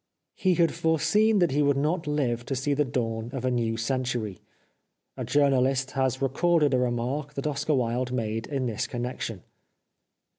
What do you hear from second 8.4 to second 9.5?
in this connection.